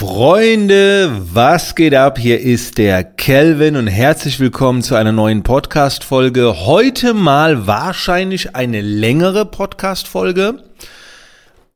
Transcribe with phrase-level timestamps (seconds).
[0.00, 2.18] Freunde, was geht ab?
[2.18, 6.64] Hier ist der Kelvin und herzlich willkommen zu einer neuen Podcast-Folge.
[6.64, 10.64] Heute mal wahrscheinlich eine längere Podcast-Folge,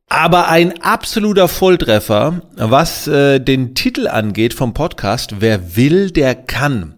[0.08, 5.34] aber ein absoluter Volltreffer, was äh, den Titel angeht vom Podcast.
[5.40, 6.94] Wer will, der kann.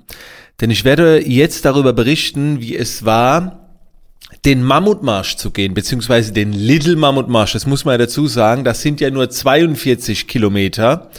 [0.61, 3.66] Denn ich werde jetzt darüber berichten, wie es war,
[4.47, 7.53] den Mammutmarsch zu gehen, beziehungsweise den Little Mammutmarsch.
[7.53, 8.63] Das muss man ja dazu sagen.
[8.63, 11.11] Das sind ja nur 42 Kilometer.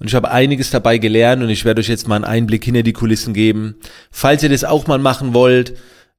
[0.00, 2.82] Und ich habe einiges dabei gelernt und ich werde euch jetzt mal einen Einblick hinter
[2.82, 3.76] die Kulissen geben.
[4.10, 5.74] Falls ihr das auch mal machen wollt,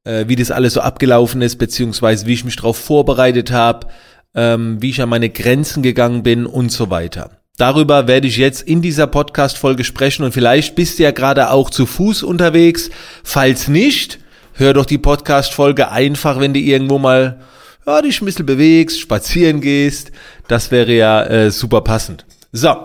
[0.05, 3.87] äh, wie das alles so abgelaufen ist, beziehungsweise wie ich mich darauf vorbereitet habe,
[4.33, 7.31] ähm, wie ich an meine Grenzen gegangen bin und so weiter.
[7.57, 11.69] Darüber werde ich jetzt in dieser Podcast-Folge sprechen und vielleicht bist du ja gerade auch
[11.69, 12.89] zu Fuß unterwegs.
[13.23, 14.19] Falls nicht,
[14.57, 17.39] hör doch die Podcast-Folge einfach, wenn du irgendwo mal
[17.85, 20.11] ja, dich ein bisschen bewegst, spazieren gehst.
[20.47, 22.25] Das wäre ja äh, super passend.
[22.51, 22.75] So,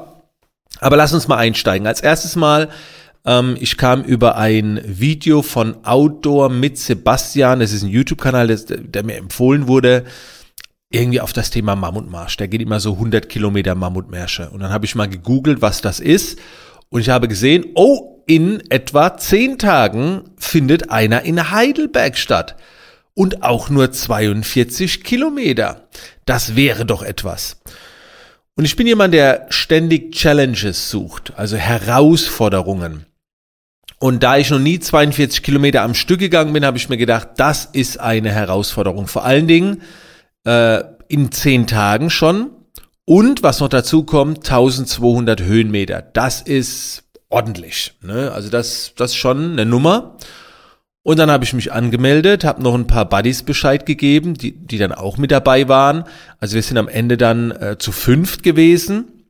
[0.80, 1.86] aber lass uns mal einsteigen.
[1.86, 2.68] Als erstes mal,
[3.24, 7.60] ähm, ich kam über ein Video von Outdoor mit Sebastian.
[7.60, 10.04] Das ist ein YouTube-Kanal, der mir empfohlen wurde
[10.92, 12.36] irgendwie auf das Thema Mammutmarsch.
[12.36, 14.50] Der geht immer so 100 Kilometer Mammutmärsche.
[14.50, 16.38] Und dann habe ich mal gegoogelt, was das ist.
[16.92, 22.54] Und ich habe gesehen, oh, in etwa zehn Tagen findet einer in Heidelberg statt.
[23.14, 25.88] Und auch nur 42 Kilometer.
[26.26, 27.62] Das wäre doch etwas.
[28.56, 33.06] Und ich bin jemand, der ständig Challenges sucht, also Herausforderungen.
[33.98, 37.28] Und da ich noch nie 42 Kilometer am Stück gegangen bin, habe ich mir gedacht,
[37.38, 39.06] das ist eine Herausforderung.
[39.06, 39.80] Vor allen Dingen
[40.44, 42.50] äh, in zehn Tagen schon.
[43.14, 46.00] Und was noch dazu kommt, 1200 Höhenmeter.
[46.00, 47.92] Das ist ordentlich.
[48.00, 48.32] Ne?
[48.32, 50.16] Also das, das ist schon eine Nummer.
[51.02, 54.78] Und dann habe ich mich angemeldet, habe noch ein paar Buddies Bescheid gegeben, die, die
[54.78, 56.04] dann auch mit dabei waren.
[56.38, 59.26] Also wir sind am Ende dann äh, zu fünft gewesen.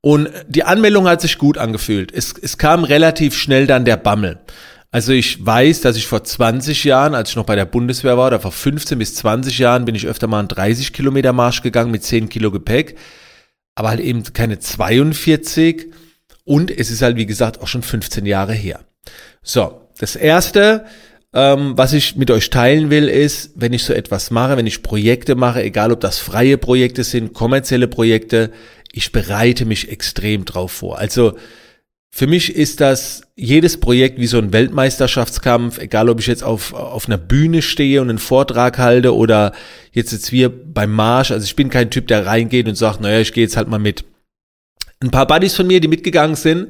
[0.00, 2.10] Und die Anmeldung hat sich gut angefühlt.
[2.10, 4.40] Es, es kam relativ schnell dann der Bammel.
[4.92, 8.26] Also ich weiß, dass ich vor 20 Jahren, als ich noch bei der Bundeswehr war,
[8.26, 11.90] oder vor 15 bis 20 Jahren, bin ich öfter mal einen 30 Kilometer Marsch gegangen
[11.90, 12.98] mit 10 Kilo Gepäck.
[13.74, 15.90] Aber halt eben keine 42.
[16.44, 18.80] Und es ist halt, wie gesagt, auch schon 15 Jahre her.
[19.42, 20.84] So, das erste,
[21.32, 24.82] ähm, was ich mit euch teilen will, ist, wenn ich so etwas mache, wenn ich
[24.82, 28.50] Projekte mache, egal ob das freie Projekte sind, kommerzielle Projekte,
[28.92, 30.98] ich bereite mich extrem drauf vor.
[30.98, 31.38] Also
[32.14, 36.74] für mich ist das jedes Projekt wie so ein Weltmeisterschaftskampf, egal ob ich jetzt auf,
[36.74, 39.52] auf einer Bühne stehe und einen Vortrag halte oder
[39.92, 41.30] jetzt jetzt wir beim Marsch.
[41.30, 43.78] Also ich bin kein Typ, der reingeht und sagt, naja, ich gehe jetzt halt mal
[43.78, 44.04] mit
[45.00, 46.68] ein paar Buddies von mir, die mitgegangen sind.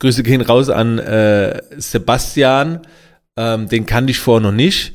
[0.00, 2.80] Grüße gehen raus an äh, Sebastian.
[3.36, 4.94] Ähm, den kannte ich vorher noch nicht.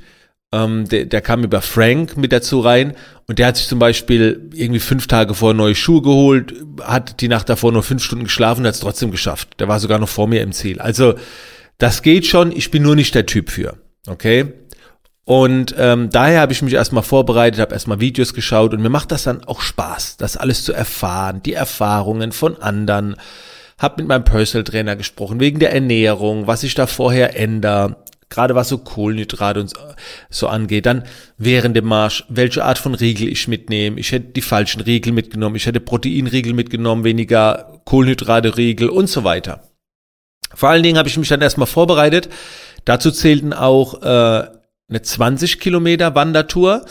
[0.56, 2.94] Ähm, der, der kam über Frank mit dazu rein
[3.28, 7.28] und der hat sich zum Beispiel irgendwie fünf Tage vor neue Schuhe geholt, hat die
[7.28, 9.60] Nacht davor nur fünf Stunden geschlafen und hat es trotzdem geschafft.
[9.60, 10.80] Der war sogar noch vor mir im Ziel.
[10.80, 11.16] Also
[11.78, 13.78] das geht schon, ich bin nur nicht der Typ für.
[14.08, 14.54] Okay?
[15.26, 19.12] Und ähm, daher habe ich mich erstmal vorbereitet, habe erstmal Videos geschaut und mir macht
[19.12, 23.16] das dann auch Spaß, das alles zu erfahren, die Erfahrungen von anderen.
[23.78, 27.98] Hab mit meinem Personal Trainer gesprochen wegen der Ernährung, was ich da vorher ändere,
[28.30, 29.74] gerade was so Kohlenhydrate und
[30.30, 30.86] so angeht.
[30.86, 31.03] Dann
[31.38, 34.00] während dem Marsch, welche Art von Riegel ich mitnehme.
[34.00, 39.64] Ich hätte die falschen Riegel mitgenommen, ich hätte Proteinriegel mitgenommen, weniger Kohlenhydrate-Riegel und so weiter.
[40.53, 42.30] Vor allen Dingen habe ich mich dann erstmal vorbereitet.
[42.85, 44.47] Dazu zählten auch äh,
[44.90, 46.85] eine 20 Kilometer Wandertour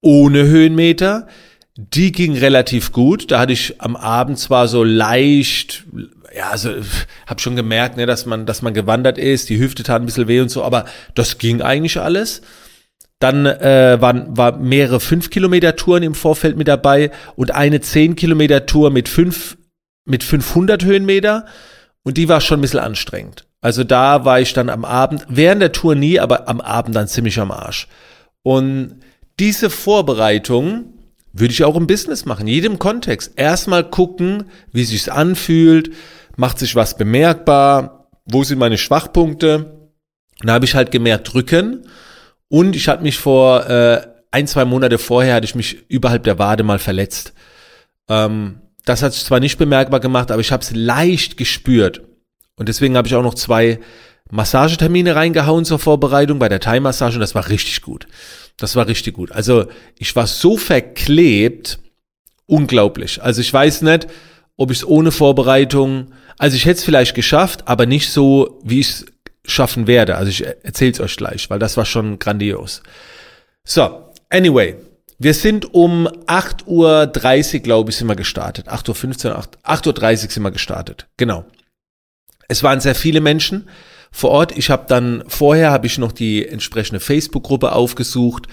[0.00, 1.28] ohne Höhenmeter.
[1.76, 3.30] Die ging relativ gut.
[3.30, 5.84] Da hatte ich am Abend zwar so leicht,
[6.34, 6.70] ja, also
[7.26, 9.48] habe schon gemerkt, ne, dass man, dass man gewandert ist.
[9.48, 12.42] Die Hüfte tat ein bisschen weh und so, aber das ging eigentlich alles.
[13.18, 18.16] Dann äh, waren war mehrere 5 Kilometer Touren im Vorfeld mit dabei und eine 10
[18.16, 19.58] Kilometer Tour mit fünf
[20.06, 21.44] mit 500 Höhenmeter
[22.02, 23.46] und die war schon ein bisschen anstrengend.
[23.60, 27.08] Also da war ich dann am Abend, während der Tour nie, aber am Abend dann
[27.08, 27.88] ziemlich am Arsch.
[28.42, 29.00] Und
[29.38, 30.94] diese Vorbereitung
[31.32, 33.32] würde ich auch im Business machen, jedem Kontext.
[33.36, 35.90] Erstmal gucken, wie sich's anfühlt,
[36.40, 39.90] macht sich was bemerkbar, wo sind meine Schwachpunkte.
[40.40, 41.86] Dann habe ich halt gemerkt, drücken.
[42.48, 46.38] Und ich hatte mich vor äh, ein, zwei Monate vorher, hatte ich mich überhalb der
[46.38, 47.34] Wade mal verletzt.
[48.08, 52.00] Ähm, das hat sich zwar nicht bemerkbar gemacht, aber ich habe es leicht gespürt.
[52.56, 53.78] Und deswegen habe ich auch noch zwei
[54.30, 58.06] Massagetermine reingehauen zur Vorbereitung bei der Thai-Massage und das war richtig gut.
[58.56, 59.30] Das war richtig gut.
[59.30, 59.66] Also
[59.98, 61.80] ich war so verklebt,
[62.46, 63.22] unglaublich.
[63.22, 64.06] Also ich weiß nicht,
[64.56, 68.80] ob ich es ohne Vorbereitung, also ich hätte es vielleicht geschafft, aber nicht so, wie
[68.80, 69.06] ich es
[69.44, 70.16] schaffen werde.
[70.16, 72.82] Also ich erzähle es euch gleich, weil das war schon grandios.
[73.62, 74.76] So, anyway,
[75.22, 76.64] Wir sind um 8.30
[77.56, 78.68] Uhr, glaube ich, sind wir gestartet.
[78.68, 81.08] 8.15 Uhr, 8.30 Uhr sind wir gestartet.
[81.18, 81.44] Genau.
[82.48, 83.68] Es waren sehr viele Menschen
[84.10, 84.56] vor Ort.
[84.56, 88.46] Ich habe dann, vorher habe ich noch die entsprechende Facebook-Gruppe aufgesucht,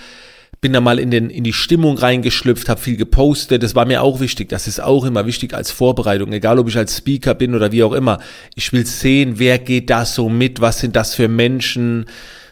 [0.59, 3.61] bin da mal in, den, in die Stimmung reingeschlüpft, habe viel gepostet.
[3.61, 4.49] Das war mir auch wichtig.
[4.49, 7.83] Das ist auch immer wichtig als Vorbereitung, egal ob ich als Speaker bin oder wie
[7.83, 8.19] auch immer.
[8.55, 12.05] Ich will sehen, wer geht da so mit, was sind das für Menschen.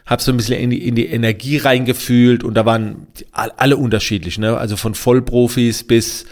[0.05, 4.37] Habe so ein bisschen in die, in die Energie reingefühlt und da waren alle unterschiedlich,
[4.37, 4.55] ne?
[4.55, 6.25] Also von Vollprofis bis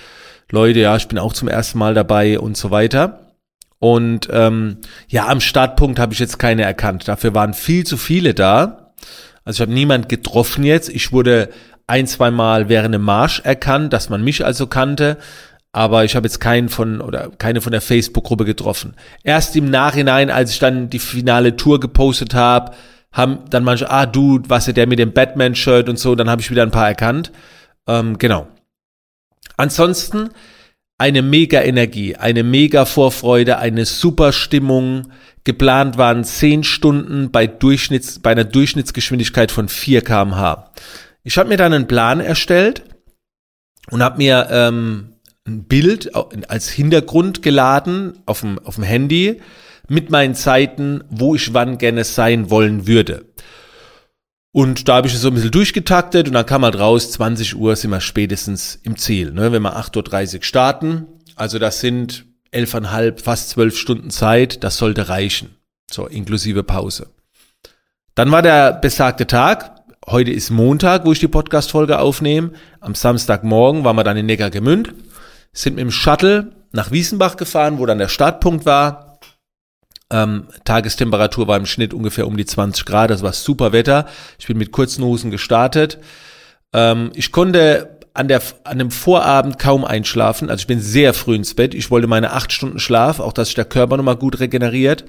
[0.51, 3.31] Leute, ja, ich bin auch zum ersten Mal dabei und so weiter.
[3.79, 4.77] Und ähm,
[5.07, 7.07] ja, am Startpunkt habe ich jetzt keine erkannt.
[7.07, 8.93] Dafür waren viel zu viele da.
[9.45, 10.89] Also ich habe niemand getroffen jetzt.
[10.89, 11.49] Ich wurde
[11.87, 15.17] ein, zwei Mal während dem Marsch erkannt, dass man mich also kannte.
[15.71, 18.93] Aber ich habe jetzt keinen von oder keine von der Facebook-Gruppe getroffen.
[19.23, 22.73] Erst im Nachhinein, als ich dann die finale Tour gepostet habe,
[23.11, 26.41] haben dann manche, ah du, was ist der mit dem Batman-Shirt und so, dann habe
[26.41, 27.31] ich wieder ein paar erkannt.
[27.87, 28.47] Ähm, genau.
[29.57, 30.29] Ansonsten
[30.97, 35.11] eine mega Energie, eine mega Vorfreude, eine super Stimmung.
[35.43, 40.71] Geplant waren 10 Stunden bei, Durchschnitts, bei einer Durchschnittsgeschwindigkeit von 4 kmh.
[41.23, 42.83] Ich habe mir dann einen Plan erstellt
[43.89, 45.13] und habe mir ähm,
[45.45, 46.11] ein Bild
[46.49, 49.41] als Hintergrund geladen auf dem, auf dem Handy
[49.89, 53.25] mit meinen Zeiten, wo ich wann gerne sein wollen würde.
[54.53, 57.55] Und da habe ich es so ein bisschen durchgetaktet und dann kam halt raus, 20
[57.55, 59.31] Uhr sind wir spätestens im Ziel.
[59.31, 59.51] Ne?
[59.51, 65.09] Wenn wir 8.30 Uhr starten, also das sind elfeinhalb, fast zwölf Stunden Zeit, das sollte
[65.09, 65.57] reichen.
[65.91, 67.07] So, inklusive Pause.
[68.13, 69.71] Dann war der besagte Tag.
[70.07, 72.51] Heute ist Montag, wo ich die Podcast-Folge aufnehme.
[72.79, 74.93] Am Samstagmorgen waren wir dann in Neckargemünd,
[75.51, 79.12] sind mit dem Shuttle nach Wiesenbach gefahren, wo dann der Startpunkt war.
[80.13, 84.05] Ähm, Tagestemperatur war im Schnitt ungefähr um die 20 Grad, das war super Wetter.
[84.37, 85.97] Ich bin mit kurzen Hosen gestartet.
[86.71, 90.51] Ähm, ich konnte an, der, an dem Vorabend kaum einschlafen.
[90.51, 91.73] Also ich bin sehr früh ins Bett.
[91.73, 95.03] Ich wollte meine acht Stunden Schlaf, auch dass sich der Körper nochmal gut regeneriert.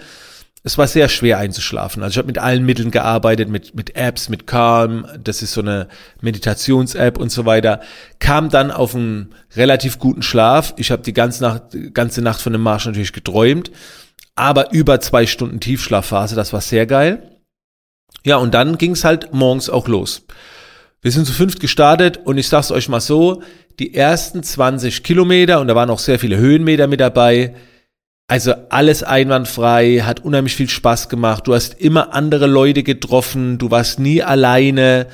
[0.66, 2.02] Es war sehr schwer einzuschlafen.
[2.02, 5.60] Also ich habe mit allen Mitteln gearbeitet, mit, mit Apps, mit Calm, das ist so
[5.60, 5.88] eine
[6.22, 7.80] Meditations-App und so weiter.
[8.20, 10.72] Kam dann auf einen relativ guten Schlaf.
[10.78, 13.70] Ich habe die ganze Nacht, ganze Nacht von dem Marsch natürlich geträumt,
[14.34, 17.30] aber über zwei Stunden Tiefschlafphase, das war sehr geil.
[18.24, 20.26] Ja, und dann ging es halt morgens auch los.
[21.02, 23.42] Wir sind zu fünft gestartet und ich sag's euch mal so,
[23.78, 27.54] die ersten 20 Kilometer, und da waren auch sehr viele Höhenmeter mit dabei,
[28.26, 31.46] also alles einwandfrei, hat unheimlich viel Spaß gemacht.
[31.46, 35.08] Du hast immer andere Leute getroffen, du warst nie alleine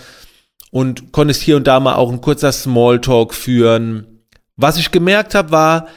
[0.71, 4.25] und konntest hier und da mal auch ein kurzer Smalltalk führen.
[4.57, 5.89] Was ich gemerkt habe, war,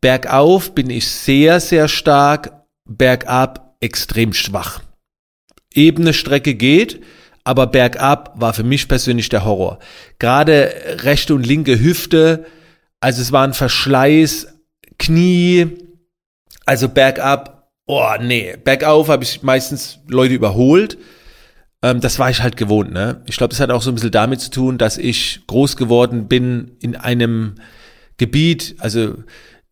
[0.00, 4.82] bergauf bin ich sehr, sehr stark, bergab extrem schwach.
[5.74, 7.02] Ebene Strecke geht,
[7.44, 9.78] aber bergab war für mich persönlich der Horror.
[10.18, 12.46] Gerade rechte und linke Hüfte,
[13.00, 14.48] also es war ein Verschleiß,
[14.98, 15.66] Knie,
[16.66, 20.98] also bergab, oh nee, bergauf habe ich meistens Leute überholt.
[21.82, 23.22] Ähm, das war ich halt gewohnt, ne?
[23.26, 26.28] Ich glaube, das hat auch so ein bisschen damit zu tun, dass ich groß geworden
[26.28, 27.56] bin in einem
[28.18, 29.16] Gebiet, also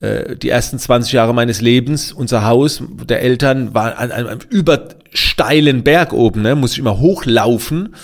[0.02, 6.14] die ersten 20 Jahre meines Lebens, unser Haus der Eltern war an einem übersteilen Berg
[6.14, 6.54] oben, ne?
[6.54, 7.94] muss ich immer hochlaufen.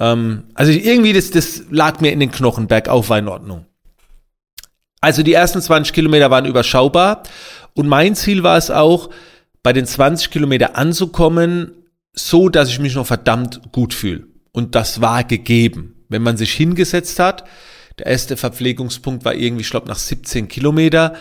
[0.00, 3.66] Ähm, also irgendwie, das, das lag mir in den Knochen, bergauf war in Ordnung.
[5.00, 7.22] Also die ersten 20 Kilometer waren überschaubar
[7.74, 9.10] und mein Ziel war es auch,
[9.62, 11.72] bei den 20 Kilometer anzukommen,
[12.12, 14.26] so dass ich mich noch verdammt gut fühle.
[14.52, 16.04] Und das war gegeben.
[16.08, 17.44] Wenn man sich hingesetzt hat,
[18.00, 21.14] der erste Verpflegungspunkt war irgendwie, ich glaube, nach 17 Kilometer.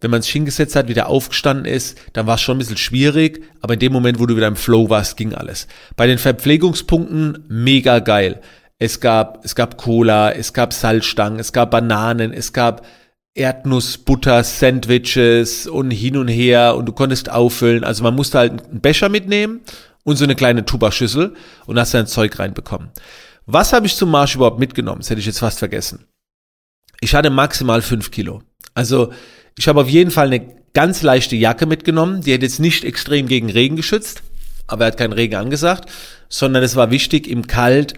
[0.00, 3.44] Wenn man sich hingesetzt hat, wieder aufgestanden ist, dann war es schon ein bisschen schwierig,
[3.60, 5.66] aber in dem Moment, wo du wieder im Flow warst, ging alles.
[5.96, 8.40] Bei den Verpflegungspunkten mega geil.
[8.78, 12.86] Es gab, es gab Cola, es gab Salzstangen, es gab Bananen, es gab
[13.34, 17.84] Erdnussbutter, Sandwiches und hin und her und du konntest auffüllen.
[17.84, 19.60] Also man musste halt einen Becher mitnehmen
[20.04, 21.34] und so eine kleine Tuba-Schüssel
[21.66, 22.90] und hast dein Zeug reinbekommen.
[23.46, 25.00] Was habe ich zum Marsch überhaupt mitgenommen?
[25.00, 26.06] Das hätte ich jetzt fast vergessen.
[27.00, 28.42] Ich hatte maximal fünf Kilo.
[28.74, 29.12] Also
[29.58, 32.22] ich habe auf jeden Fall eine ganz leichte Jacke mitgenommen.
[32.22, 34.22] Die hat jetzt nicht extrem gegen Regen geschützt,
[34.66, 35.90] aber er hat keinen Regen angesagt,
[36.28, 37.94] sondern es war wichtig im Kalt,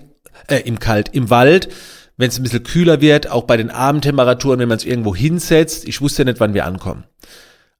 [0.49, 1.68] äh, im Kalt, im Wald,
[2.16, 5.87] wenn es ein bisschen kühler wird, auch bei den Abendtemperaturen, wenn man es irgendwo hinsetzt.
[5.87, 7.04] Ich wusste nicht, wann wir ankommen.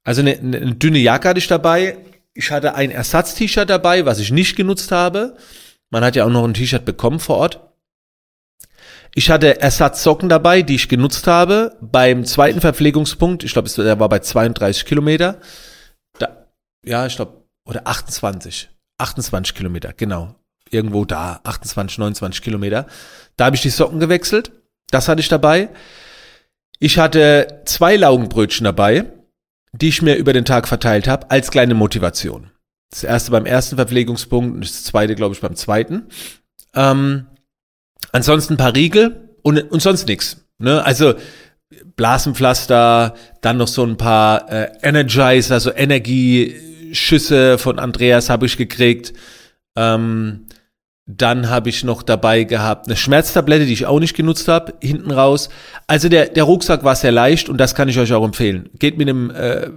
[0.03, 1.97] Also eine, eine dünne Jacke hatte ich dabei.
[2.33, 5.37] Ich hatte ein Ersatz-T-Shirt dabei, was ich nicht genutzt habe.
[5.89, 7.72] Man hat ja auch noch ein T-Shirt bekommen vor Ort.
[9.15, 11.77] Ich hatte Ersatzsocken dabei, die ich genutzt habe.
[11.81, 15.39] Beim zweiten Verpflegungspunkt, ich glaube, der war bei 32 Kilometer.
[16.17, 16.47] Da,
[16.83, 18.69] ja, ich glaube, oder 28.
[18.97, 20.35] 28 Kilometer, genau.
[20.69, 22.87] Irgendwo da, 28, 29 Kilometer.
[23.37, 24.51] Da habe ich die Socken gewechselt.
[24.89, 25.69] Das hatte ich dabei.
[26.79, 29.05] Ich hatte zwei Laugenbrötchen dabei,
[29.73, 32.49] die ich mir über den Tag verteilt habe, als kleine Motivation.
[32.89, 36.07] Das erste beim ersten Verpflegungspunkt und das zweite, glaube ich, beim zweiten.
[36.75, 37.27] Ähm,
[38.11, 40.45] ansonsten ein paar Riegel und, und sonst nichts.
[40.57, 40.83] Ne?
[40.83, 41.13] Also
[41.95, 49.13] Blasenpflaster, dann noch so ein paar äh, Energizer, so Energieschüsse von Andreas habe ich gekriegt.
[49.75, 50.47] Ähm,
[51.05, 55.11] dann habe ich noch dabei gehabt eine Schmerztablette, die ich auch nicht genutzt habe, hinten
[55.11, 55.49] raus.
[55.85, 58.69] Also der, der Rucksack war sehr leicht und das kann ich euch auch empfehlen.
[58.79, 59.69] Geht mit einem, äh,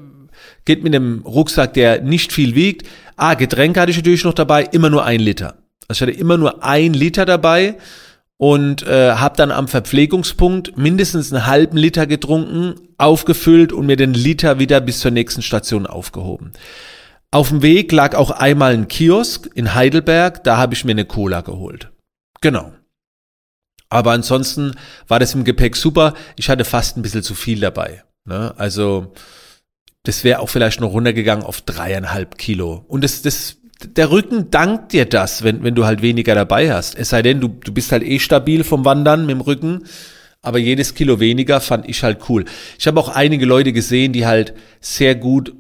[0.64, 2.86] geht mit einem Rucksack, der nicht viel wiegt.
[3.16, 5.56] Ah, Getränke hatte ich natürlich noch dabei, immer nur ein Liter.
[5.88, 7.76] Also ich hatte immer nur ein Liter dabei
[8.38, 14.14] und äh, habe dann am Verpflegungspunkt mindestens einen halben Liter getrunken, aufgefüllt und mir den
[14.14, 16.52] Liter wieder bis zur nächsten Station aufgehoben.
[17.30, 21.04] Auf dem Weg lag auch einmal ein Kiosk in Heidelberg, da habe ich mir eine
[21.04, 21.90] Cola geholt.
[22.40, 22.72] Genau.
[23.88, 24.74] Aber ansonsten
[25.08, 26.14] war das im Gepäck super.
[26.36, 28.04] Ich hatte fast ein bisschen zu viel dabei.
[28.24, 28.52] Ne?
[28.56, 29.12] Also
[30.02, 32.84] das wäre auch vielleicht noch runtergegangen auf dreieinhalb Kilo.
[32.88, 36.96] Und das, das, der Rücken dankt dir das, wenn, wenn du halt weniger dabei hast.
[36.96, 39.84] Es sei denn, du, du bist halt eh stabil vom Wandern mit dem Rücken.
[40.42, 42.44] Aber jedes Kilo weniger fand ich halt cool.
[42.78, 45.54] Ich habe auch einige Leute gesehen, die halt sehr gut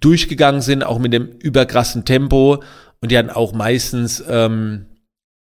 [0.00, 2.62] durchgegangen sind, auch mit dem überkrassen Tempo.
[3.00, 4.86] Und die hatten auch meistens ähm,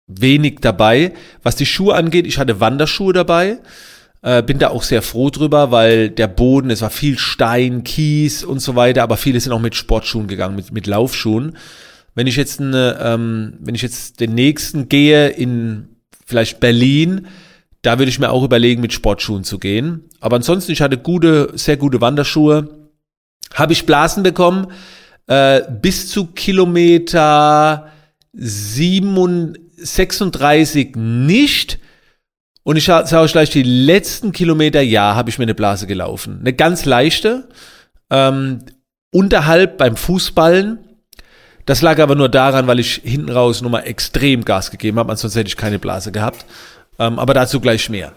[0.06, 1.14] wenig dabei.
[1.44, 3.60] Was die Schuhe angeht, ich hatte Wanderschuhe dabei.
[4.22, 8.44] Äh, bin da auch sehr froh drüber, weil der Boden, es war viel Stein, Kies
[8.44, 11.58] und so weiter, aber viele sind auch mit Sportschuhen gegangen, mit, mit Laufschuhen.
[12.18, 15.90] Wenn ich jetzt eine, ähm, wenn ich jetzt den nächsten gehe in
[16.26, 17.28] vielleicht Berlin,
[17.84, 20.06] da würde ich mir auch überlegen, mit Sportschuhen zu gehen.
[20.20, 22.90] Aber ansonsten, ich hatte gute, sehr gute Wanderschuhe
[23.54, 24.72] habe ich Blasen bekommen
[25.28, 27.92] äh, bis zu Kilometer
[28.34, 31.78] 36 nicht.
[32.64, 36.40] Und ich sage euch gleich, die letzten Kilometer, ja, habe ich mir eine Blase gelaufen.
[36.40, 37.48] Eine ganz leichte,
[38.10, 38.62] ähm,
[39.12, 40.80] unterhalb beim Fußballen.
[41.68, 45.40] Das lag aber nur daran, weil ich hinten raus nochmal extrem Gas gegeben habe, ansonsten
[45.40, 46.46] hätte ich keine Blase gehabt.
[46.98, 48.14] Ähm, aber dazu gleich mehr.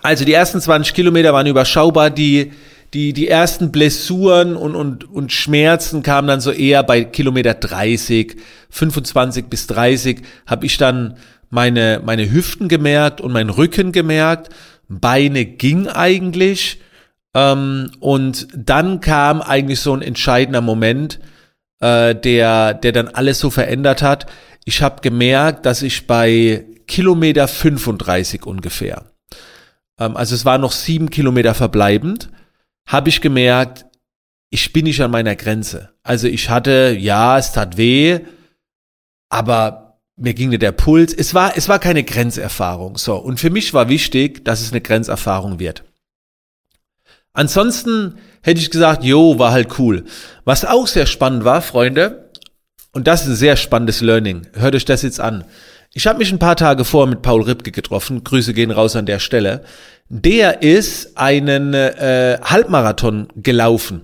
[0.00, 2.52] Also die ersten 20 Kilometer waren überschaubar, die
[2.94, 8.36] die, die ersten Blessuren und, und, und Schmerzen kamen dann so eher bei Kilometer 30,
[8.68, 11.16] 25 bis 30, habe ich dann
[11.48, 14.50] meine, meine Hüften gemerkt und meinen Rücken gemerkt.
[14.88, 16.80] Beine ging eigentlich.
[17.34, 21.18] Ähm, und dann kam eigentlich so ein entscheidender Moment,
[21.82, 24.26] äh, der, der dann alles so verändert hat.
[24.64, 29.04] Ich habe gemerkt, dass ich bei Kilometer 35 ungefähr,
[29.98, 32.30] ähm, also es war noch sieben Kilometer verbleibend,
[32.88, 33.84] habe ich gemerkt,
[34.50, 35.90] ich bin nicht an meiner Grenze.
[36.02, 38.20] Also ich hatte, ja, es tat weh,
[39.30, 41.14] aber mir ging nicht der Puls.
[41.14, 42.98] Es war, es war keine Grenzerfahrung.
[42.98, 43.16] So.
[43.16, 45.84] Und für mich war wichtig, dass es eine Grenzerfahrung wird.
[47.32, 50.04] Ansonsten hätte ich gesagt, jo, war halt cool.
[50.44, 52.30] Was auch sehr spannend war, Freunde,
[52.92, 54.46] und das ist ein sehr spannendes Learning.
[54.52, 55.44] Hört euch das jetzt an.
[55.94, 58.22] Ich habe mich ein paar Tage vor mit Paul Ripke getroffen.
[58.22, 59.64] Grüße gehen raus an der Stelle
[60.14, 64.02] der ist einen äh, Halbmarathon gelaufen.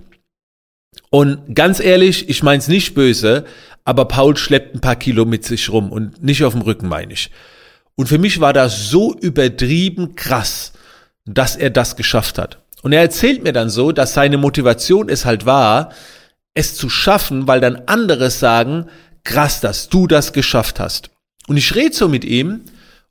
[1.11, 3.45] Und ganz ehrlich, ich mein's nicht böse,
[3.85, 7.13] aber Paul schleppt ein paar Kilo mit sich rum und nicht auf dem Rücken, meine
[7.13, 7.29] ich.
[7.93, 10.73] Und für mich war das so übertrieben krass,
[11.25, 12.57] dass er das geschafft hat.
[12.81, 15.91] Und er erzählt mir dann so, dass seine Motivation es halt war,
[16.53, 18.85] es zu schaffen, weil dann andere sagen,
[19.23, 21.09] krass, dass du das geschafft hast.
[21.47, 22.61] Und ich rede so mit ihm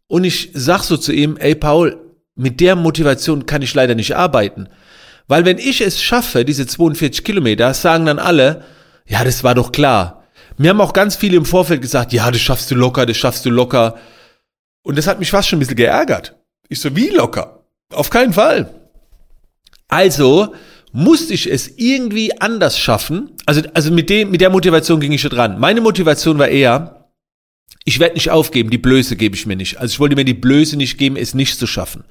[0.06, 1.98] und ich sag so zu ihm, ey Paul,
[2.34, 4.68] mit der Motivation kann ich leider nicht arbeiten.
[5.26, 8.64] Weil wenn ich es schaffe, diese 42 Kilometer, sagen dann alle,
[9.06, 10.24] ja, das war doch klar.
[10.56, 13.44] Mir haben auch ganz viele im Vorfeld gesagt, ja, das schaffst du locker, das schaffst
[13.44, 13.96] du locker.
[14.82, 16.36] Und das hat mich fast schon ein bisschen geärgert.
[16.68, 17.64] Ich so, wie locker?
[17.92, 18.77] Auf keinen Fall.
[19.88, 20.54] Also
[20.92, 23.30] musste ich es irgendwie anders schaffen.
[23.46, 25.58] Also, also mit dem, mit der Motivation ging ich schon dran.
[25.58, 27.10] Meine Motivation war eher,
[27.84, 29.78] ich werde nicht aufgeben, die Blöße gebe ich mir nicht.
[29.78, 32.04] Also ich wollte mir die Blöße nicht geben, es nicht zu schaffen.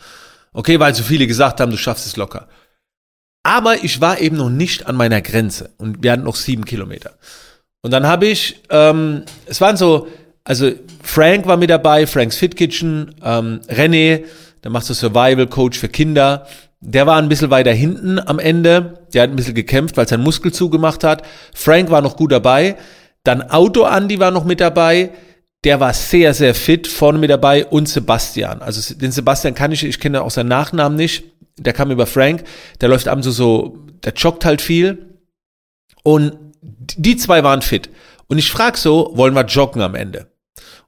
[0.53, 2.47] Okay, weil so viele gesagt haben, du schaffst es locker.
[3.43, 7.13] Aber ich war eben noch nicht an meiner Grenze und wir hatten noch sieben Kilometer.
[7.81, 10.07] Und dann habe ich, ähm, es waren so,
[10.43, 10.71] also
[11.03, 14.23] Frank war mit dabei, Franks Fit Kitchen, ähm, René,
[14.63, 16.47] der macht so Survival Coach für Kinder.
[16.79, 19.05] Der war ein bisschen weiter hinten am Ende.
[19.13, 21.23] Der hat ein bisschen gekämpft, weil sein Muskel zugemacht hat.
[21.53, 22.77] Frank war noch gut dabei.
[23.23, 25.11] Dann Auto Andy war noch mit dabei
[25.63, 28.61] der war sehr, sehr fit, vorne mit dabei und Sebastian.
[28.61, 31.25] Also den Sebastian kann ich, ich kenne auch seinen Nachnamen nicht.
[31.57, 32.43] Der kam über Frank,
[32.79, 35.17] der läuft abends so, so der joggt halt viel.
[36.03, 37.89] Und die zwei waren fit.
[38.27, 40.27] Und ich frag so, wollen wir joggen am Ende?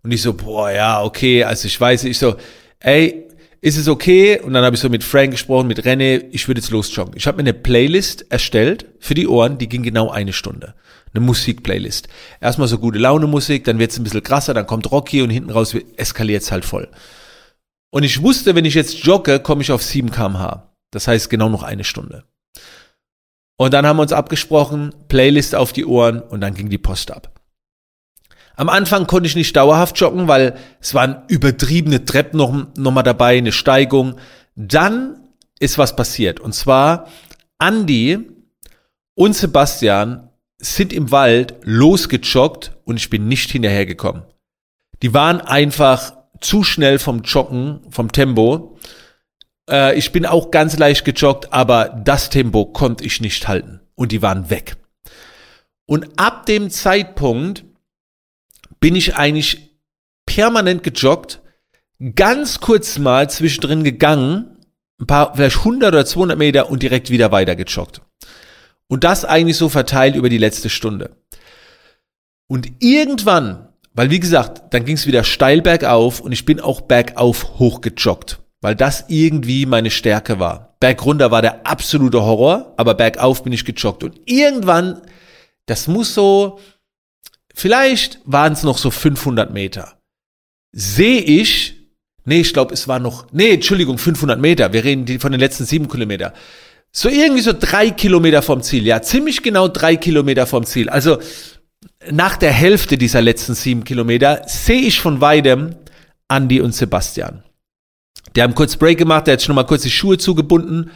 [0.03, 2.35] Und ich so, boah, ja, okay, also ich weiß, ich so,
[2.79, 3.27] ey,
[3.61, 4.39] ist es okay?
[4.39, 7.15] Und dann habe ich so mit Frank gesprochen, mit René, ich würde jetzt losjoggen.
[7.17, 10.75] Ich habe mir eine Playlist erstellt für die Ohren, die ging genau eine Stunde.
[11.13, 12.07] Eine Musikplaylist.
[12.39, 15.29] Erstmal so gute Laune Musik, dann wird es ein bisschen krasser, dann kommt Rocky und
[15.29, 16.87] hinten raus eskaliert es halt voll.
[17.91, 20.71] Und ich wusste, wenn ich jetzt jogge, komme ich auf 7 kmh.
[20.91, 22.23] Das heißt genau noch eine Stunde.
[23.57, 27.11] Und dann haben wir uns abgesprochen, Playlist auf die Ohren und dann ging die Post
[27.11, 27.38] ab.
[28.59, 33.03] Am Anfang konnte ich nicht dauerhaft joggen, weil es waren übertriebene Treppen noch, noch mal
[33.03, 34.15] dabei, eine Steigung.
[34.57, 35.29] Dann
[35.61, 36.41] ist was passiert.
[36.41, 37.07] Und zwar
[37.57, 38.19] Andy
[39.15, 44.23] und Sebastian sind im Wald losgejoggt und ich bin nicht hinterhergekommen.
[45.03, 48.77] Die waren einfach zu schnell vom Joggen, vom Tempo.
[49.69, 53.79] Äh, ich bin auch ganz leicht gejoggt, aber das Tempo konnte ich nicht halten.
[53.95, 54.75] Und die waren weg.
[55.85, 57.63] Und ab dem Zeitpunkt
[58.79, 59.79] bin ich eigentlich
[60.25, 61.41] permanent gejoggt,
[62.15, 64.57] ganz kurz mal zwischendrin gegangen,
[64.99, 68.01] ein paar, vielleicht 100 oder 200 Meter und direkt wieder weiter gejoggt.
[68.87, 71.17] Und das eigentlich so verteilt über die letzte Stunde.
[72.47, 76.81] Und irgendwann, weil wie gesagt, dann ging es wieder steil bergauf und ich bin auch
[76.81, 80.75] bergauf hochgejoggt, weil das irgendwie meine Stärke war.
[80.79, 84.03] Bergrunter war der absolute Horror, aber bergauf bin ich gejoggt.
[84.03, 85.01] Und irgendwann,
[85.65, 86.59] das muss so
[87.59, 89.99] Vielleicht waren es noch so 500 Meter.
[90.71, 91.75] Sehe ich,
[92.23, 94.71] nee, ich glaube, es war noch, nee, Entschuldigung, 500 Meter.
[94.71, 96.33] Wir reden von den letzten sieben Kilometer.
[96.93, 98.85] So irgendwie so drei Kilometer vom Ziel.
[98.85, 100.87] Ja, ziemlich genau drei Kilometer vom Ziel.
[100.87, 101.17] Also
[102.09, 105.75] nach der Hälfte dieser letzten sieben Kilometer sehe ich von weitem
[106.29, 107.43] Andy und Sebastian.
[108.37, 110.91] Die haben kurz Break gemacht, der hat schon mal kurz die Schuhe zugebunden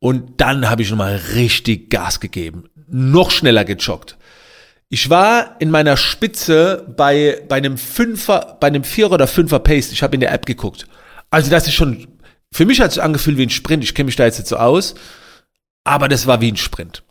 [0.00, 2.64] und dann habe ich noch mal richtig Gas gegeben.
[2.88, 4.16] Noch schneller gejoggt.
[4.94, 9.90] Ich war in meiner Spitze bei, bei einem Fünfer, bei einem Vierer oder Fünfer Pace.
[9.90, 10.86] Ich habe in der App geguckt.
[11.30, 12.08] Also das ist schon,
[12.52, 13.82] für mich hat es angefühlt wie ein Sprint.
[13.82, 14.94] Ich kenne mich da jetzt nicht so aus.
[15.82, 17.04] Aber das war wie ein Sprint.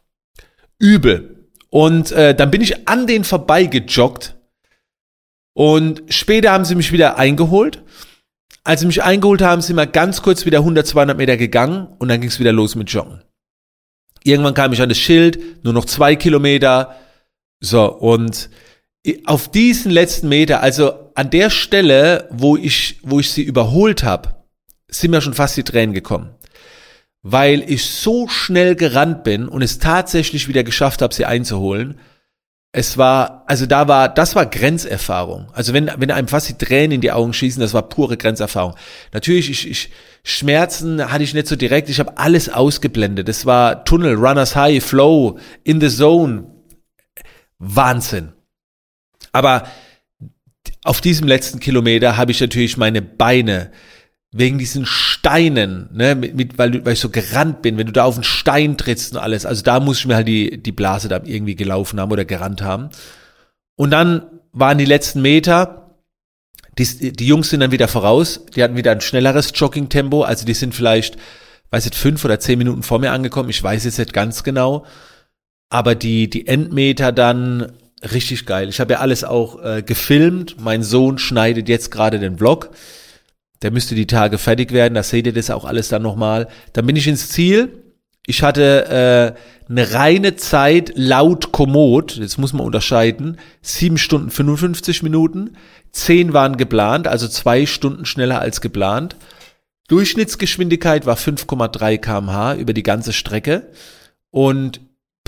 [0.77, 1.47] Übel.
[1.71, 4.35] Und äh, dann bin ich an den vorbei gejoggt.
[5.53, 7.81] Und später haben sie mich wieder eingeholt.
[8.63, 12.09] Als sie mich eingeholt haben, sind wir ganz kurz wieder 100, 200 Meter gegangen und
[12.09, 13.23] dann ging es wieder los mit Joggen.
[14.23, 16.95] Irgendwann kam ich an das Schild, nur noch zwei Kilometer,
[17.61, 18.49] so, und
[19.25, 24.35] auf diesen letzten Meter, also an der Stelle, wo ich, wo ich sie überholt habe,
[24.87, 26.31] sind mir schon fast die Tränen gekommen.
[27.23, 31.99] Weil ich so schnell gerannt bin und es tatsächlich wieder geschafft habe, sie einzuholen.
[32.71, 35.49] Es war, also da war, das war Grenzerfahrung.
[35.53, 38.75] Also wenn, wenn einem fast die Tränen in die Augen schießen, das war pure Grenzerfahrung.
[39.13, 39.89] Natürlich, ich, ich,
[40.23, 43.27] Schmerzen hatte ich nicht so direkt, ich habe alles ausgeblendet.
[43.27, 46.45] Das war Tunnel, Runners High, Flow, in the Zone,
[47.61, 48.33] Wahnsinn.
[49.31, 49.63] Aber
[50.83, 53.71] auf diesem letzten Kilometer habe ich natürlich meine Beine
[54.33, 58.05] wegen diesen Steinen, ne, mit, mit, weil, weil ich so gerannt bin, wenn du da
[58.05, 61.07] auf einen Stein trittst und alles, also da muss ich mir halt die, die Blase
[61.07, 62.89] da irgendwie gelaufen haben oder gerannt haben.
[63.75, 65.97] Und dann waren die letzten Meter,
[66.77, 70.53] die, die Jungs sind dann wieder voraus, die hatten wieder ein schnelleres Jogging-Tempo, also die
[70.53, 71.17] sind vielleicht,
[71.69, 74.85] weiß ich, fünf oder zehn Minuten vor mir angekommen, ich weiß jetzt nicht ganz genau.
[75.71, 77.71] Aber die, die Endmeter dann
[78.03, 78.67] richtig geil.
[78.67, 80.57] Ich habe ja alles auch äh, gefilmt.
[80.59, 82.71] Mein Sohn schneidet jetzt gerade den Vlog.
[83.61, 84.95] Der müsste die Tage fertig werden.
[84.95, 86.49] Da seht ihr das auch alles dann nochmal.
[86.73, 87.69] Dann bin ich ins Ziel.
[88.27, 95.01] Ich hatte äh, eine reine Zeit laut Komoot, jetzt muss man unterscheiden, sieben Stunden 55
[95.01, 95.55] Minuten,
[95.91, 99.15] zehn waren geplant, also zwei Stunden schneller als geplant.
[99.87, 103.71] Durchschnittsgeschwindigkeit war 5,3 kmh über die ganze Strecke
[104.29, 104.81] und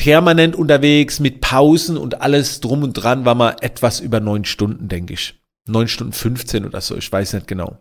[0.04, 4.90] permanent unterwegs mit Pausen und alles drum und dran war mal etwas über neun Stunden,
[4.90, 5.36] denke ich.
[5.66, 7.78] Neun Stunden 15 oder so, ich weiß nicht genau.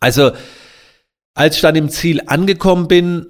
[0.00, 0.32] Also,
[1.34, 3.26] als ich dann im Ziel angekommen bin,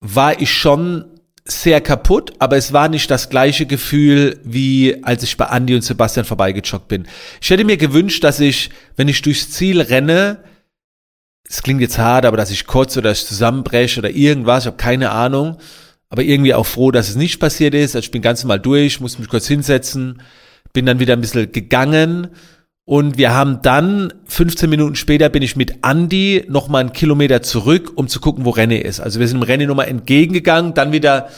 [0.00, 1.04] war ich schon
[1.44, 5.82] sehr kaputt, aber es war nicht das gleiche Gefühl, wie als ich bei Andy und
[5.82, 7.06] Sebastian vorbeigejoggt bin.
[7.40, 10.42] Ich hätte mir gewünscht, dass ich, wenn ich durchs Ziel renne,
[11.48, 14.78] es klingt jetzt hart, aber dass ich kurz oder ich zusammenbreche oder irgendwas, ich habe
[14.78, 15.58] keine Ahnung,
[16.08, 17.96] aber irgendwie auch froh, dass es nicht passiert ist.
[17.96, 20.22] Also ich bin ganz normal durch, musste mich kurz hinsetzen,
[20.72, 22.28] bin dann wieder ein bisschen gegangen
[22.88, 27.42] und wir haben dann 15 Minuten später bin ich mit Andy noch mal einen Kilometer
[27.42, 29.00] zurück, um zu gucken, wo René ist.
[29.00, 31.28] Also wir sind dem René nochmal entgegengegangen, dann wieder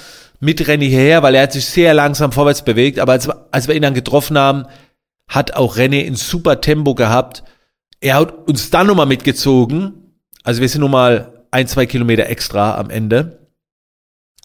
[0.40, 2.98] mit René hierher, weil er hat sich sehr langsam vorwärts bewegt.
[2.98, 4.66] Aber als, als wir ihn dann getroffen haben,
[5.26, 7.42] hat auch René ein super Tempo gehabt.
[8.00, 9.94] Er hat uns dann nochmal mitgezogen.
[10.44, 13.47] Also wir sind nochmal ein, zwei Kilometer extra am Ende.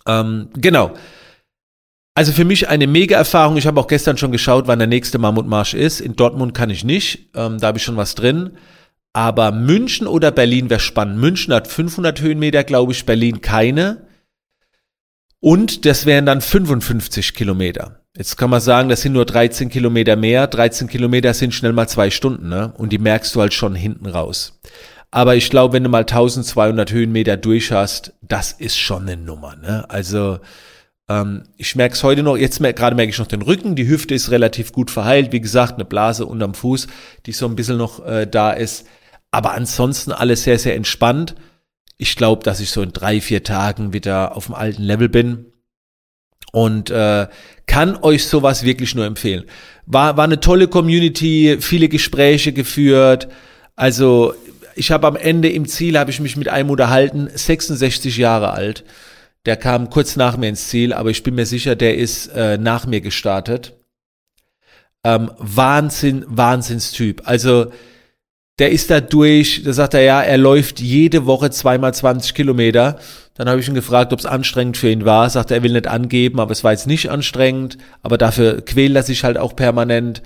[0.08, 0.94] Ähm, genau.
[2.16, 3.58] Also für mich eine mega Erfahrung.
[3.58, 6.00] Ich habe auch gestern schon geschaut, wann der nächste Mammutmarsch ist.
[6.00, 7.30] In Dortmund kann ich nicht.
[7.36, 8.52] Ähm, da habe ich schon was drin.
[9.14, 11.20] Aber München oder Berlin wäre spannend.
[11.20, 14.08] München hat 500 Höhenmeter, glaube ich, Berlin keine.
[15.40, 18.00] Und das wären dann 55 Kilometer.
[18.16, 20.48] Jetzt kann man sagen, das sind nur 13 Kilometer mehr.
[20.48, 22.74] 13 Kilometer sind schnell mal zwei Stunden, ne?
[22.78, 24.60] Und die merkst du halt schon hinten raus.
[25.14, 29.56] Aber ich glaube, wenn du mal 1200 Höhenmeter durch hast, das ist schon eine Nummer,
[29.56, 29.88] ne?
[29.88, 30.40] Also,
[31.08, 33.88] ähm, ich merke es heute noch, jetzt mer gerade merke ich noch den Rücken, die
[33.88, 35.32] Hüfte ist relativ gut verheilt.
[35.32, 36.88] Wie gesagt, eine Blase unterm Fuß,
[37.28, 38.88] die so ein bisschen noch äh, da ist.
[39.30, 41.36] Aber ansonsten alles sehr, sehr entspannt.
[42.00, 45.46] Ich glaube, dass ich so in drei, vier Tagen wieder auf dem alten Level bin
[46.52, 47.28] und äh,
[47.68, 49.44] kann euch sowas wirklich nur empfehlen.
[49.86, 53.28] War, war eine tolle Community, viele Gespräche geführt.
[53.76, 54.36] Also
[54.76, 58.84] ich habe am Ende im Ziel, habe ich mich mit einem unterhalten, 66 Jahre alt.
[59.46, 62.58] Der kam kurz nach mir ins Ziel, aber ich bin mir sicher, der ist äh,
[62.58, 63.74] nach mir gestartet.
[65.04, 67.24] Ähm, Wahnsinn, Wahnsinnstyp.
[67.26, 67.72] Also
[68.60, 73.00] der ist da durch, da sagt er ja, er läuft jede Woche zweimal 20 Kilometer.
[73.34, 75.30] Dann habe ich ihn gefragt, ob es anstrengend für ihn war.
[75.30, 77.78] Sagt er, er will nicht angeben, aber es war jetzt nicht anstrengend.
[78.04, 80.22] Aber dafür quält er sich halt auch permanent.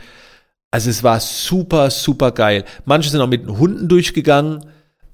[0.72, 2.66] Also es war super, super geil.
[2.86, 4.66] Manche sind auch mit den Hunden durchgegangen.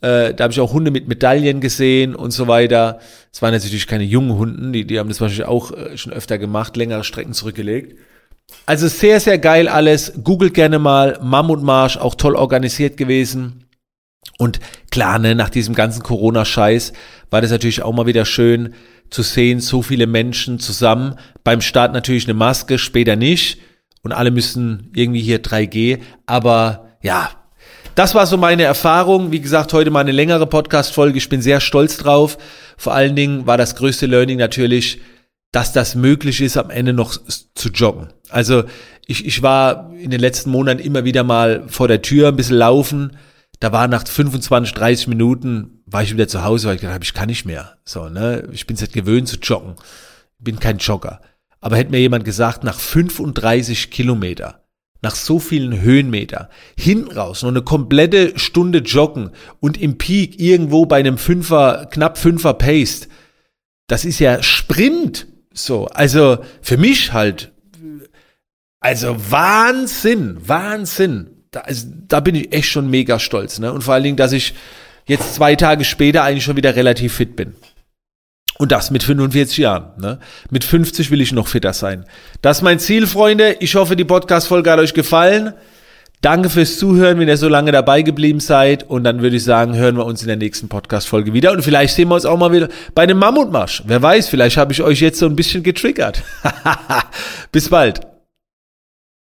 [0.01, 2.99] Äh, da habe ich auch Hunde mit Medaillen gesehen und so weiter.
[3.31, 6.37] Es waren natürlich keine jungen Hunden, die, die haben das wahrscheinlich auch äh, schon öfter
[6.37, 7.97] gemacht, längere Strecken zurückgelegt.
[8.65, 10.13] Also sehr, sehr geil alles.
[10.23, 11.19] Googelt gerne mal.
[11.21, 13.65] Mammutmarsch, auch toll organisiert gewesen.
[14.37, 14.59] Und
[14.91, 16.93] klar, ne, nach diesem ganzen Corona-Scheiß
[17.29, 18.73] war das natürlich auch mal wieder schön
[19.09, 21.15] zu sehen, so viele Menschen zusammen.
[21.43, 23.59] Beim Start natürlich eine Maske, später nicht.
[24.03, 25.99] Und alle müssen irgendwie hier 3G.
[26.25, 27.31] Aber ja,
[27.95, 29.31] das war so meine Erfahrung.
[29.31, 31.17] Wie gesagt, heute mal eine längere Podcast-Folge.
[31.17, 32.37] Ich bin sehr stolz drauf.
[32.77, 35.01] Vor allen Dingen war das größte Learning natürlich,
[35.51, 37.15] dass das möglich ist, am Ende noch
[37.55, 38.09] zu joggen.
[38.29, 38.63] Also
[39.05, 42.57] ich, ich war in den letzten Monaten immer wieder mal vor der Tür ein bisschen
[42.57, 43.17] laufen.
[43.59, 47.05] Da war nach 25, 30 Minuten, war ich wieder zu Hause, weil ich gedacht habe,
[47.05, 47.77] ich kann nicht mehr.
[47.85, 48.49] So, ne?
[48.51, 49.75] Ich bin es jetzt gewöhnt zu joggen.
[50.39, 51.21] Ich bin kein Jogger.
[51.63, 54.65] Aber hätte mir jemand gesagt, nach 35 Kilometer,
[55.01, 60.85] nach so vielen Höhenmeter, hinten raus, noch eine komplette Stunde joggen und im Peak irgendwo
[60.85, 63.07] bei einem Fünfer, knapp Fünfer Pace,
[63.87, 65.27] das ist ja Sprint.
[65.53, 67.53] So, also für mich halt,
[68.81, 71.45] also Wahnsinn, Wahnsinn.
[71.51, 73.59] Da, also, da bin ich echt schon mega stolz.
[73.59, 73.71] Ne?
[73.71, 74.53] Und vor allen Dingen, dass ich
[75.05, 77.55] jetzt zwei Tage später eigentlich schon wieder relativ fit bin.
[78.63, 79.87] Und das mit 45 Jahren.
[79.99, 80.19] Ne?
[80.49, 82.05] Mit 50 will ich noch fitter sein.
[82.41, 83.57] Das ist mein Ziel, Freunde.
[83.59, 85.51] Ich hoffe, die Podcast-Folge hat euch gefallen.
[86.21, 88.89] Danke fürs Zuhören, wenn ihr so lange dabei geblieben seid.
[88.89, 91.51] Und dann würde ich sagen, hören wir uns in der nächsten Podcast-Folge wieder.
[91.51, 93.83] Und vielleicht sehen wir uns auch mal wieder bei einem Mammutmarsch.
[93.85, 96.23] Wer weiß, vielleicht habe ich euch jetzt so ein bisschen getriggert.
[97.51, 98.12] Bis bald.